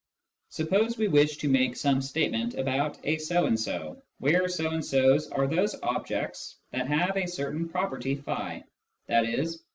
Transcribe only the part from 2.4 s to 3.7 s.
about" a so and